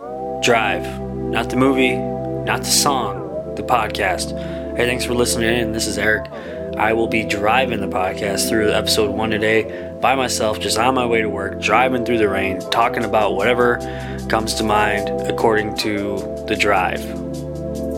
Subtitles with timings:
[0.00, 0.98] Drive.
[1.12, 4.30] Not the movie, not the song, the podcast.
[4.74, 5.72] Hey, thanks for listening in.
[5.72, 6.32] This is Eric.
[6.78, 11.04] I will be driving the podcast through episode one today by myself, just on my
[11.04, 13.76] way to work, driving through the rain, talking about whatever
[14.30, 16.16] comes to mind according to
[16.48, 17.02] the drive.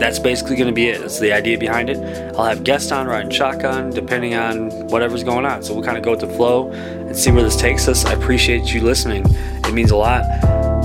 [0.01, 1.03] That's basically going to be it.
[1.03, 1.99] That's the idea behind it.
[2.35, 5.63] I'll have guests on riding shotgun, depending on whatever's going on.
[5.63, 8.05] So we'll kind of go with the flow and see where this takes us.
[8.05, 9.25] I appreciate you listening.
[9.29, 10.25] It means a lot.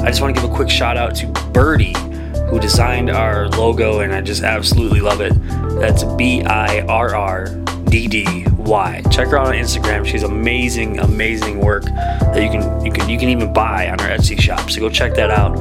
[0.08, 1.94] I just want to give a quick shout out to Birdie,
[2.50, 5.34] who designed our logo, and I just absolutely love it.
[5.82, 7.48] That's B I R R
[7.90, 9.02] D D Y.
[9.12, 10.06] Check her out on Instagram.
[10.06, 14.08] She's amazing, amazing work that you can you can you can even buy on our
[14.08, 14.72] Etsy shop.
[14.72, 15.60] So go check that out.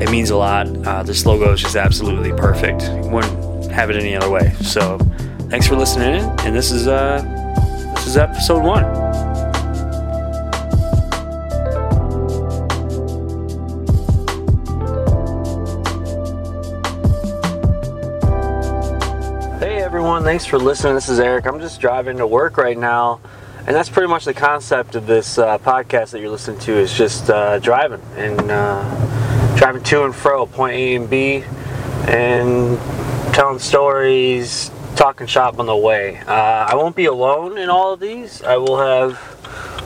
[0.00, 0.68] It means a lot.
[0.86, 2.82] Uh, this logo is just absolutely perfect.
[3.10, 4.52] Wouldn't have it any other way.
[4.60, 4.98] So
[5.50, 7.20] thanks for listening in, and this is uh
[7.96, 9.07] this is episode one.
[20.18, 20.96] Everyone, thanks for listening.
[20.96, 21.46] This is Eric.
[21.46, 23.20] I'm just driving to work right now,
[23.58, 26.92] and that's pretty much the concept of this uh, podcast that you're listening to is
[26.92, 31.44] just uh, driving and uh, driving to and fro, point A and B,
[32.08, 32.76] and
[33.32, 36.18] telling stories, talking shop on the way.
[36.26, 38.42] Uh, I won't be alone in all of these.
[38.42, 39.14] I will have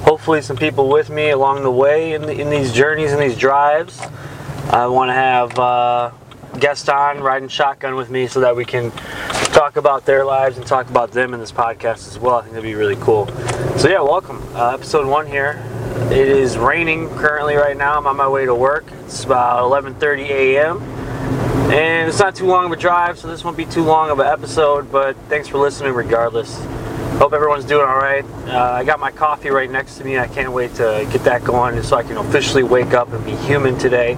[0.03, 3.37] hopefully some people with me along the way in, the, in these journeys and these
[3.37, 4.01] drives.
[4.71, 6.11] I want to have uh,
[6.59, 8.93] guests on riding shotgun with me so that we can
[9.63, 12.35] talk about their lives and talk about them in this podcast as well.
[12.35, 13.29] I think that'd be really cool.
[13.79, 14.43] So yeah, welcome.
[14.57, 15.63] Uh, episode one here.
[16.11, 17.97] It is raining currently right now.
[17.97, 18.85] I'm on my way to work.
[19.05, 20.83] It's about 11:30 a.m.
[21.71, 24.19] And it's not too long of a drive, so this won't be too long of
[24.19, 24.91] an episode.
[24.91, 26.59] But thanks for listening, regardless.
[27.21, 28.25] Hope everyone's doing all right.
[28.49, 30.19] Uh, I got my coffee right next to me.
[30.19, 33.37] I can't wait to get that going, so I can officially wake up and be
[33.37, 34.15] human today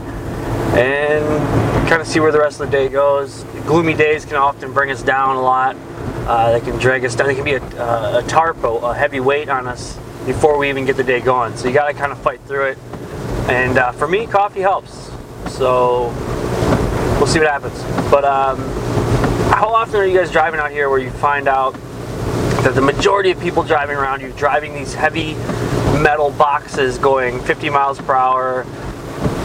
[0.74, 3.44] and kind of see where the rest of the day goes.
[3.66, 5.76] Gloomy days can often bring us down a lot.
[6.26, 7.26] Uh, they can drag us down.
[7.26, 10.86] They can be a, uh, a tarp, a, heavy weight on us before we even
[10.86, 11.56] get the day going.
[11.56, 12.78] So you got to kind of fight through it.
[13.48, 15.10] And uh, for me, coffee helps.
[15.48, 16.08] So
[17.18, 17.82] we'll see what happens.
[18.10, 18.58] But um,
[19.50, 21.74] how often are you guys driving out here where you find out
[22.62, 25.34] that the majority of people driving around you driving these heavy
[26.00, 28.64] metal boxes going 50 miles per hour,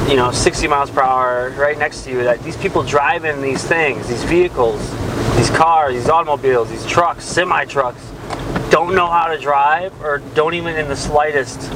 [0.09, 3.63] you know 60 miles per hour right next to you that these people driving these
[3.63, 4.79] things these vehicles
[5.37, 8.09] these cars these automobiles these trucks semi trucks
[8.69, 11.71] don't know how to drive or don't even in the slightest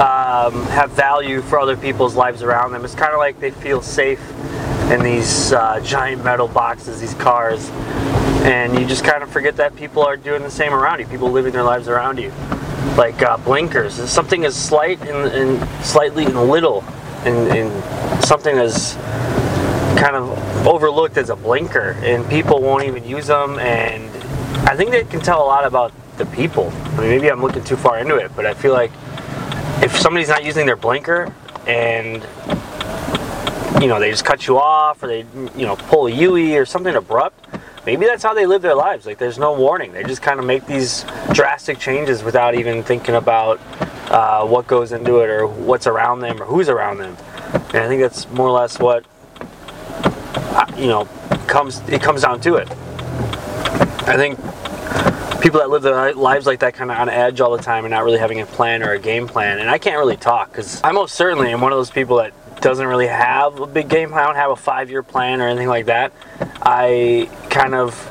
[0.00, 2.84] um, have value for other people's lives around them.
[2.84, 4.20] It's kind of like they feel safe
[4.90, 7.68] in these uh, giant metal boxes these cars.
[8.44, 11.30] And you just kind of forget that people are doing the same around you people
[11.30, 12.32] living their lives around you.
[12.96, 13.94] Like uh, blinkers.
[14.10, 16.82] Something as slight and, and slightly and little
[17.24, 18.94] and, something as
[19.98, 23.58] kind of overlooked as a blinker, and people won't even use them.
[23.58, 24.08] And
[24.68, 26.70] I think they can tell a lot about the people.
[26.70, 28.92] I mean, maybe I'm looking too far into it, but I feel like
[29.82, 31.34] if somebody's not using their blinker
[31.66, 32.22] and
[33.82, 35.24] you know they just cut you off or they
[35.56, 37.46] you know pull a UE or something abrupt,
[37.86, 39.06] maybe that's how they live their lives.
[39.06, 39.92] Like there's no warning.
[39.92, 43.60] They just kind of make these drastic changes without even thinking about
[44.10, 47.16] uh, what goes into it or what's around them or who's around them.
[47.72, 49.04] And I think that's more or less what
[49.40, 51.06] uh, you know
[51.46, 52.70] comes it comes down to it.
[54.06, 54.38] I think
[55.40, 57.92] people that live their lives like that kind of on edge all the time and
[57.92, 59.58] not really having a plan or a game plan.
[59.58, 62.32] And I can't really talk because I most certainly am one of those people that
[62.60, 64.22] doesn't really have a big game plan.
[64.22, 66.12] I don't have a five-year plan or anything like that.
[66.60, 68.06] I kind of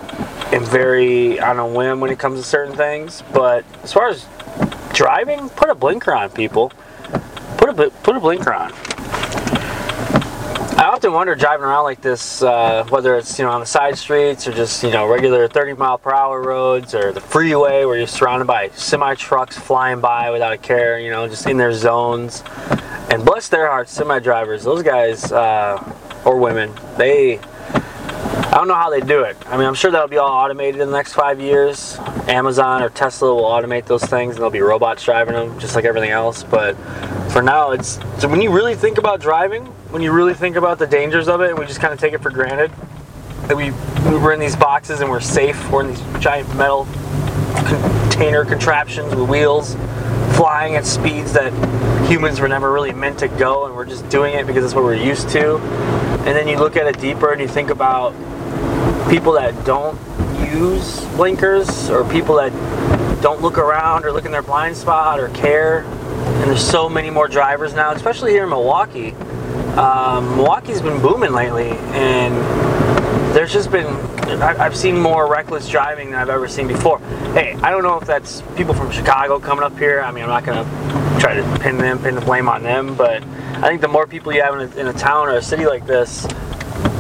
[0.52, 3.22] am very on a whim when it comes to certain things.
[3.32, 4.26] But as far as
[5.00, 6.74] driving, put a blinker on, people.
[7.58, 8.74] Put a put a blinker on.
[10.78, 13.98] I often wonder driving around like this, uh, whether it's you know on the side
[13.98, 17.98] streets or just you know regular 30 mile per hour roads or the freeway where
[17.98, 21.72] you're surrounded by semi trucks flying by without a care, you know, just in their
[21.72, 22.44] zones.
[23.10, 25.82] And bless their hearts, semi drivers, those guys uh,
[26.26, 27.40] or women, they
[28.50, 29.38] I don't know how they do it.
[29.46, 32.00] I mean, I'm sure that'll be all automated in the next five years.
[32.28, 35.86] Amazon or Tesla will automate those things, and there'll be robots driving them, just like
[35.86, 36.42] everything else.
[36.42, 36.74] But
[37.32, 40.80] for now, it's so when you really think about driving, when you really think about
[40.80, 42.72] the dangers of it, and we just kind of take it for granted
[43.44, 43.70] that we
[44.18, 45.70] we're in these boxes and we're safe.
[45.70, 46.88] We're in these giant metal
[47.68, 49.76] container contraptions with wheels,
[50.36, 51.54] flying at speeds that
[52.08, 54.84] humans were never really meant to go, and we're just doing it because it's what
[54.84, 55.58] we're used to.
[55.58, 58.14] And then you look at it deeper and you think about
[59.10, 59.98] people that don't
[60.52, 62.52] use blinkers or people that
[63.22, 65.84] don't look around or look in their blind spot or care.
[65.84, 69.14] And there's so many more drivers now, especially here in Milwaukee.
[69.78, 72.36] um, Milwaukee's been booming lately, and
[73.36, 73.88] there's just been
[74.30, 77.00] I've seen more reckless driving than I've ever seen before.
[77.34, 80.02] Hey, I don't know if that's people from Chicago coming up here.
[80.02, 83.24] I mean, I'm not gonna try to pin them, pin the blame on them, but
[83.24, 85.66] I think the more people you have in a, in a town or a city
[85.66, 86.28] like this,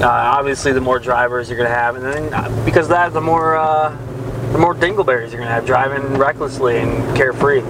[0.02, 3.58] uh, obviously the more drivers you're gonna have, and then uh, because that, the more
[3.58, 3.90] uh,
[4.52, 7.62] the more dingleberries you're gonna have driving recklessly and carefree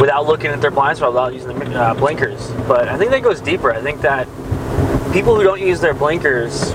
[0.00, 2.50] without looking at their blind spot, without using the uh, blinkers.
[2.66, 3.72] But I think that goes deeper.
[3.72, 4.26] I think that
[5.12, 6.72] people who don't use their blinkers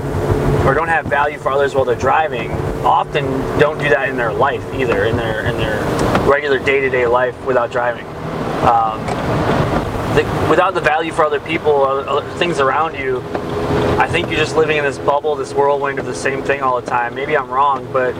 [0.65, 2.51] or don't have value for others while they're driving
[2.85, 3.25] often
[3.59, 5.81] don't do that in their life either, in their in their
[6.27, 8.05] regular day-to-day life without driving.
[8.65, 8.99] Um,
[10.17, 13.21] the, without the value for other people, things around you,
[13.99, 16.81] I think you're just living in this bubble, this whirlwind of the same thing all
[16.81, 17.13] the time.
[17.15, 18.13] Maybe I'm wrong, but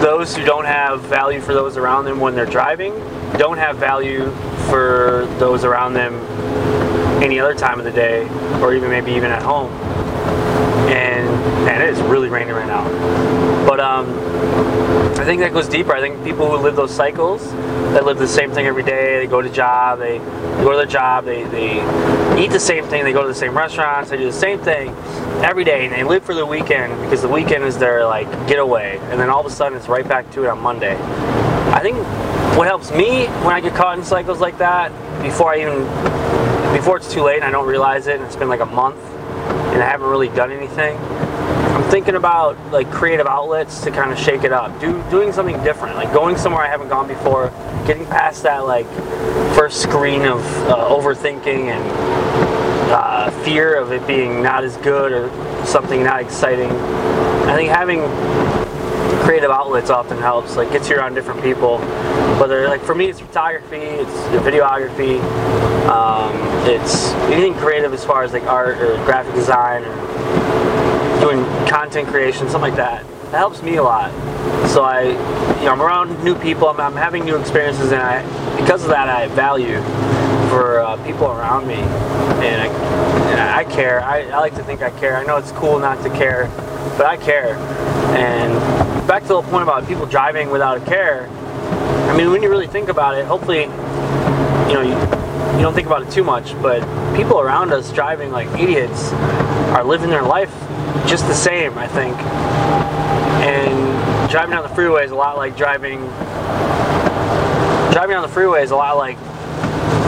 [0.00, 2.92] those who don't have value for those around them when they're driving
[3.36, 4.30] don't have value
[4.68, 6.14] for those around them
[7.22, 8.28] any other time of the day
[8.60, 9.72] or even maybe even at home.
[10.90, 11.26] And
[11.64, 12.84] man it is really raining right now.
[13.66, 14.06] But um,
[15.18, 15.94] I think that goes deeper.
[15.94, 17.52] I think people who live those cycles
[17.94, 19.18] that live the same thing every day.
[19.18, 21.78] They go to job they, go to their job they, they
[22.42, 24.90] eat the same thing they go to the same restaurants they do the same thing
[25.44, 28.98] every day and they live for the weekend because the weekend is their like getaway
[29.10, 30.96] and then all of a sudden it's right back to it on Monday.
[31.74, 31.96] I think
[32.56, 34.90] what helps me when I get caught in cycles like that,
[35.22, 35.82] before I even,
[36.76, 38.98] before it's too late and I don't realize it and it's been like a month
[39.74, 44.18] and I haven't really done anything, I'm thinking about like creative outlets to kind of
[44.18, 47.48] shake it up, do doing something different, like going somewhere I haven't gone before,
[47.86, 48.86] getting past that like
[49.54, 51.82] first screen of uh, overthinking and
[52.90, 56.70] uh, fear of it being not as good or something not exciting.
[56.70, 58.00] I think having
[59.24, 60.56] creative outlets often helps.
[60.56, 61.78] Like gets you around different people.
[62.38, 64.10] Whether like for me, it's photography, it's
[64.44, 65.20] videography,
[65.88, 66.34] um,
[66.66, 72.48] it's anything creative as far as like art or graphic design or doing content creation,
[72.48, 73.04] something like that.
[73.34, 74.12] That helps me a lot.
[74.68, 75.06] So I,
[75.58, 76.68] you know, I'm around new people.
[76.68, 78.22] I'm, I'm having new experiences, and I,
[78.56, 79.80] because of that, I value
[80.50, 82.68] for uh, people around me, and I,
[83.32, 84.02] and I care.
[84.02, 85.16] I, I like to think I care.
[85.16, 86.46] I know it's cool not to care,
[86.96, 87.56] but I care.
[88.14, 88.54] And
[89.08, 91.26] back to the point about people driving without a care.
[92.08, 94.94] I mean, when you really think about it, hopefully, you know, you,
[95.56, 96.82] you don't think about it too much, but
[97.16, 99.10] people around us driving like idiots
[99.74, 100.54] are living their life
[101.06, 102.16] just the same, I think.
[103.44, 106.00] And driving down the freeway is a lot like driving.
[107.92, 109.18] Driving down the freeway is a lot like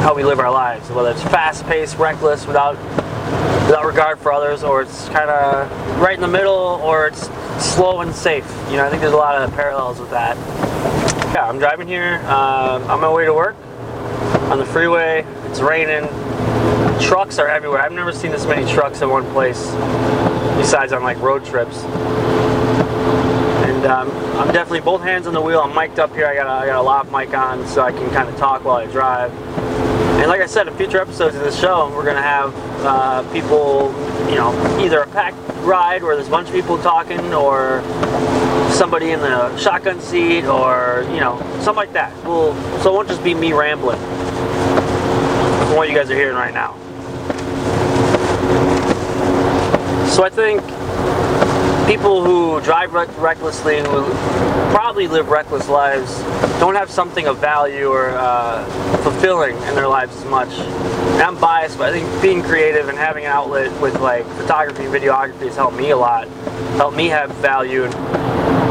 [0.02, 2.76] how we live our lives, whether it's fast-paced, reckless, without
[3.66, 7.28] without regard for others, or it's kind of right in the middle, or it's
[7.58, 8.48] slow and safe.
[8.70, 10.36] You know, I think there's a lot of parallels with that.
[11.34, 13.56] Yeah, I'm driving here uh, on my way to work
[14.50, 15.26] on the freeway.
[15.46, 16.08] It's raining.
[17.00, 17.82] Trucks are everywhere.
[17.82, 19.70] I've never seen this many trucks in one place
[20.56, 21.84] besides on like road trips.
[23.64, 25.60] And um, I'm definitely both hands on the wheel.
[25.60, 26.26] I'm mic'd up here.
[26.26, 28.64] I got a, I got a lav mic on so I can kind of talk
[28.64, 29.32] while I drive.
[30.16, 32.54] And like I said, in future episodes of this show, we're going to have
[32.84, 33.92] uh, people,
[34.30, 37.82] you know, either a packed ride where there's a bunch of people talking or
[38.72, 42.12] somebody in the shotgun seat or, you know, something like that.
[42.24, 46.54] We'll, so it won't just be me rambling from what you guys are hearing right
[46.54, 46.76] now.
[50.16, 50.62] So I think
[51.86, 54.02] people who drive recklessly, who
[54.72, 56.22] probably live reckless lives,
[56.58, 58.64] don't have something of value or uh,
[59.02, 60.48] fulfilling in their lives as much.
[60.48, 64.84] And I'm biased, but I think being creative and having an outlet with like photography
[64.84, 66.26] videography has helped me a lot.
[66.78, 67.92] Helped me have value and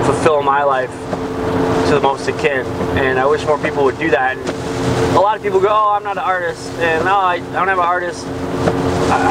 [0.04, 2.66] fulfill my life to the most it can.
[2.98, 4.36] And I wish more people would do that.
[4.36, 7.68] And a lot of people go, oh, I'm not an artist, and no, I, don't
[7.68, 8.26] have an artist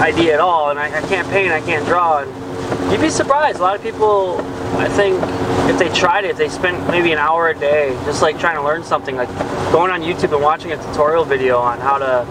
[0.03, 2.23] idea at all, and I, I can't paint, I can't draw.
[2.23, 2.45] And,
[2.91, 3.59] You'd be surprised.
[3.59, 4.41] A lot of people,
[4.79, 5.21] I think,
[5.69, 8.63] if they tried it, they spent maybe an hour a day just like trying to
[8.63, 9.29] learn something, like
[9.73, 12.25] going on YouTube and watching a tutorial video on how to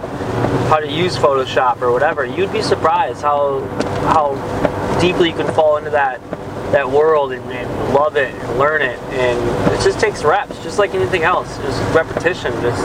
[0.70, 2.26] how to use Photoshop or whatever.
[2.26, 3.60] You'd be surprised how
[4.14, 4.36] how
[5.00, 6.22] deeply you can fall into that
[6.72, 8.98] that world and, and love it and learn it.
[9.12, 11.58] And it just takes reps, just like anything else.
[11.58, 12.82] Just repetition, just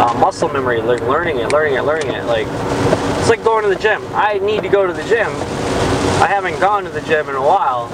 [0.00, 2.24] uh, muscle memory, like learning it, learning it, learning it.
[2.24, 2.46] Like
[3.30, 4.02] like going to the gym.
[4.12, 5.30] I need to go to the gym
[6.20, 7.88] I haven't gone to the gym in a while,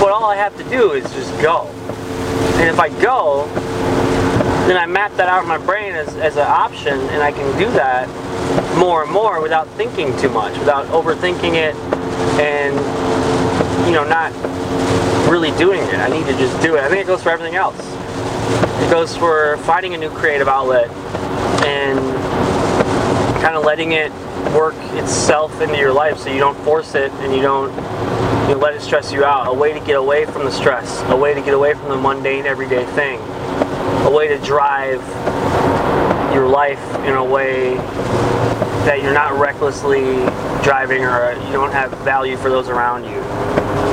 [0.00, 1.68] but all I have to do is just go.
[2.58, 3.46] And if I go,
[4.66, 7.56] then I map that out in my brain as, as an option, and I can
[7.56, 8.08] do that
[8.76, 11.76] more and more without thinking too much, without overthinking it,
[12.40, 12.74] and
[13.86, 14.32] you know, not
[15.30, 15.94] really doing it.
[15.94, 16.82] I need to just do it.
[16.82, 17.78] I think it goes for everything else.
[18.82, 20.90] It goes for finding a new creative outlet
[21.64, 22.00] and
[23.42, 24.12] kind of letting it
[24.54, 27.72] work itself into your life so you don't force it and you don't
[28.48, 29.48] you know, let it stress you out.
[29.48, 31.96] A way to get away from the stress, a way to get away from the
[31.96, 33.18] mundane everyday thing,
[34.06, 35.00] a way to drive
[36.32, 37.74] your life in a way
[38.86, 40.04] that you're not recklessly
[40.62, 43.18] driving or you don't have value for those around you.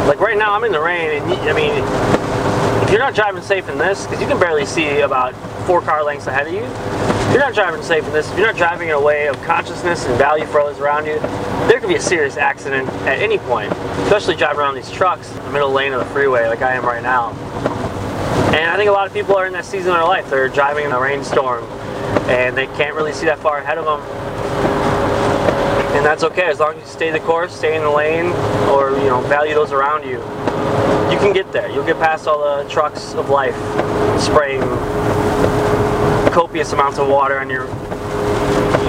[0.07, 3.67] Like right now, I'm in the rain, and I mean, if you're not driving safe
[3.67, 5.33] in this, because you can barely see about
[5.65, 8.55] four car lengths ahead of you, you're not driving safe in this, if you're not
[8.55, 11.19] driving in a way of consciousness and value for others around you,
[11.67, 13.71] there could be a serious accident at any point,
[14.03, 16.83] especially driving around these trucks in the middle lane of the freeway like I am
[16.83, 17.31] right now.
[18.49, 20.29] And I think a lot of people are in that season of their life.
[20.29, 21.63] They're driving in a rainstorm
[22.29, 24.01] and they can't really see that far ahead of them.
[25.95, 28.27] And that's okay as long as you stay the course, stay in the lane,
[28.69, 30.17] or you know, value those around you.
[31.11, 31.69] You can get there.
[31.69, 33.55] You'll get past all the trucks of life
[34.19, 34.61] spraying
[36.31, 37.65] copious amounts of water on your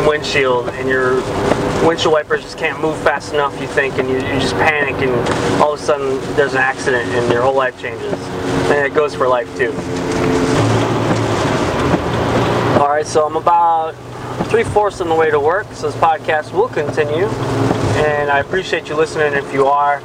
[0.07, 1.17] windshield and your
[1.87, 5.13] windshield wipers just can't move fast enough you think and you, you, just panic and
[5.63, 8.13] all of a sudden there's an accident and your whole life changes.
[8.71, 9.71] And it goes for life too.
[12.81, 13.93] All right so i'm about
[14.49, 17.27] three-fourths on the way to work so this podcast will continue.
[18.05, 20.03] And i appreciate you listening if you are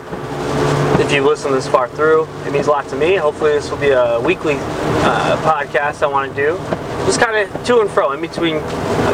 [0.99, 2.27] if you listen this far through.
[2.45, 3.15] It means a lot to me.
[3.15, 7.65] Hopefully this will be a weekly uh, podcast i want to do just kind of
[7.65, 8.59] to and fro in between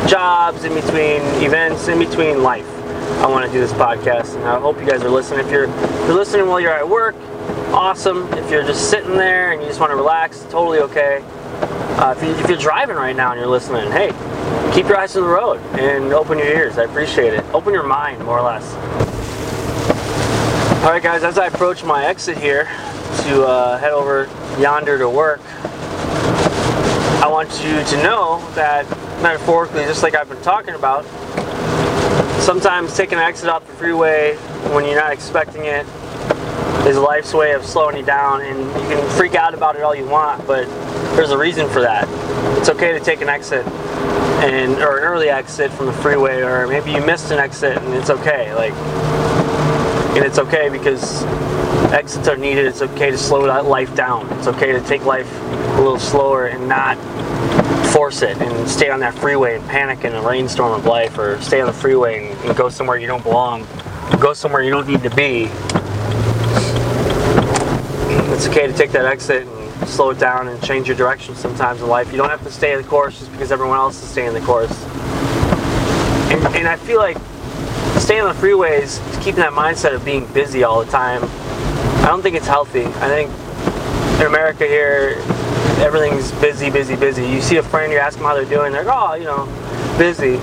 [0.07, 2.67] jobs, in between events, in between life.
[3.19, 5.45] I want to do this podcast, and I hope you guys are listening.
[5.45, 7.15] If you're, if you're listening while you're at work,
[7.73, 8.31] awesome.
[8.33, 11.23] If you're just sitting there and you just want to relax, totally okay.
[11.99, 14.07] Uh, if, you, you're driving right now and you're listening, hey,
[14.73, 16.77] keep your eyes to the road and open your ears.
[16.77, 17.43] I appreciate it.
[17.53, 18.73] Open your mind, more or less.
[20.83, 22.63] All right, guys, as I approach my exit here
[23.23, 24.27] to uh, head over
[24.59, 25.41] yonder to work,
[27.21, 28.89] I want you to know that
[29.21, 31.05] metaphorically, just like I've been talking about,
[32.41, 34.35] sometimes taking an exit off the freeway
[34.73, 35.85] when you're not expecting it
[36.87, 39.93] is life's way of slowing you down and you can freak out about it all
[39.93, 40.65] you want but
[41.15, 42.07] there's a reason for that
[42.57, 43.63] it's okay to take an exit
[44.43, 47.93] and or an early exit from the freeway or maybe you missed an exit and
[47.93, 48.73] it's okay like
[50.17, 51.23] and it's okay because
[51.93, 52.65] exits are needed.
[52.65, 54.31] It's okay to slow that life down.
[54.33, 55.29] It's okay to take life
[55.81, 56.95] a little slower and not
[57.91, 61.41] force it and stay on that freeway and panic in a rainstorm of life or
[61.41, 63.65] stay on the freeway and, and go somewhere you don't belong.
[64.19, 65.49] Go somewhere you don't need to be.
[68.31, 71.81] It's okay to take that exit and slow it down and change your direction sometimes
[71.81, 72.11] in life.
[72.11, 74.33] You don't have to stay in the course just because everyone else is staying in
[74.35, 74.85] the course.
[76.31, 77.17] And, and I feel like
[77.99, 82.21] staying on the freeways, keeping that mindset of being busy all the time, I don't
[82.21, 82.85] think it's healthy.
[82.85, 83.31] I think
[84.21, 85.19] in America here,
[85.81, 87.27] everything's busy, busy, busy.
[87.27, 89.45] You see a friend, you ask them how they're doing, they're like, oh, you know,
[89.97, 90.37] busy.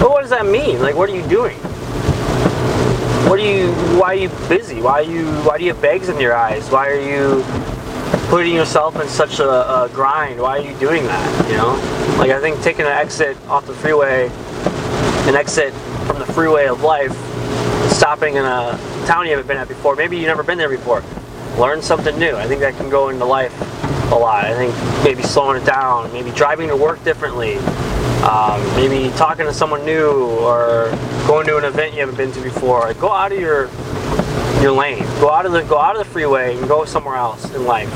[0.00, 0.80] But what does that mean?
[0.82, 1.56] Like, what are you doing?
[3.28, 3.72] What are you?
[3.98, 4.82] Why are you busy?
[4.82, 5.26] Why are you?
[5.42, 6.68] Why do you have bags in your eyes?
[6.70, 7.44] Why are you
[8.28, 10.40] putting yourself in such a, a grind?
[10.40, 11.48] Why are you doing that?
[11.48, 14.28] You know, like I think taking an exit off the freeway,
[15.28, 15.72] an exit
[16.06, 17.14] from the freeway of life,
[17.92, 19.94] stopping in a town you haven't been at before.
[19.94, 21.04] Maybe you've never been there before.
[21.56, 22.34] Learn something new.
[22.34, 23.52] I think that can go into life
[24.12, 24.44] a lot.
[24.44, 27.56] I think maybe slowing it down, maybe driving to work differently,
[28.22, 30.90] um, maybe talking to someone new, or
[31.26, 32.92] going to an event you haven't been to before.
[32.94, 33.68] Go out of your
[34.60, 35.02] your lane.
[35.20, 37.92] Go out of the go out of the freeway and go somewhere else in life.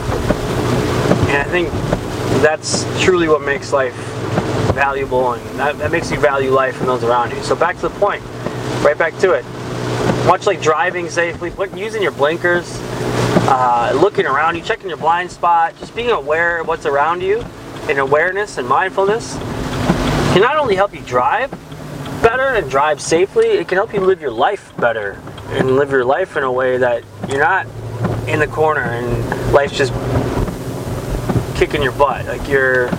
[1.29, 1.71] And I think
[2.43, 3.95] that's truly what makes life
[4.75, 7.43] valuable, and that, that makes you value life and those around you.
[7.43, 8.23] So back to the point,
[8.83, 9.45] right back to it.
[10.27, 12.79] Much like driving safely, using your blinkers,
[13.49, 17.45] uh, looking around you, checking your blind spot, just being aware of what's around you,
[17.89, 19.35] and awareness and mindfulness
[20.33, 21.51] can not only help you drive
[22.23, 26.05] better and drive safely, it can help you live your life better and live your
[26.05, 27.67] life in a way that you're not
[28.29, 29.93] in the corner and life's just
[31.57, 32.27] kicking your butt.
[32.27, 32.91] Like you're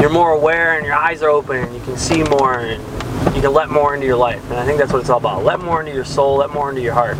[0.00, 2.82] you're more aware and your eyes are open and you can see more and
[3.36, 4.42] you can let more into your life.
[4.50, 5.44] And I think that's what it's all about.
[5.44, 7.16] Let more into your soul, let more into your heart.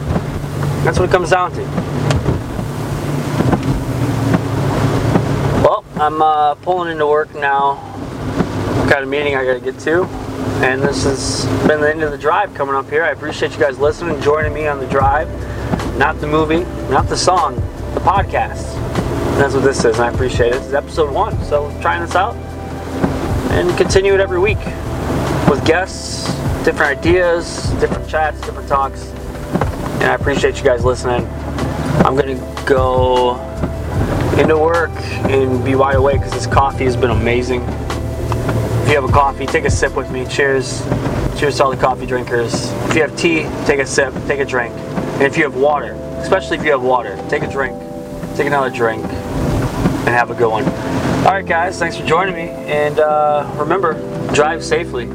[0.85, 1.63] That's what it comes down to.
[5.63, 7.75] Well, I'm uh, pulling into work now.
[8.89, 10.05] Got a meeting I gotta get to.
[10.65, 13.05] And this has been the end of the drive coming up here.
[13.05, 15.29] I appreciate you guys listening, joining me on the drive.
[15.99, 17.57] Not the movie, not the song,
[17.95, 18.75] the podcast.
[18.75, 20.55] And that's what this is, and I appreciate it.
[20.55, 22.35] This is episode one, so trying this out
[23.53, 24.65] and continue it every week
[25.49, 26.27] with guests,
[26.65, 29.13] different ideas, different chats, different talks.
[30.01, 31.27] And I appreciate you guys listening.
[32.05, 33.39] I'm gonna go
[34.39, 34.91] into work
[35.29, 37.61] and be wide awake because this coffee has been amazing.
[37.61, 40.25] If you have a coffee, take a sip with me.
[40.25, 40.83] Cheers.
[41.39, 42.73] Cheers to all the coffee drinkers.
[42.89, 44.75] If you have tea, take a sip, take a drink.
[44.75, 47.79] And if you have water, especially if you have water, take a drink,
[48.37, 50.65] take another drink, and have a good one.
[51.27, 52.49] All right, guys, thanks for joining me.
[52.49, 53.95] And uh, remember,
[54.33, 55.07] drive safely.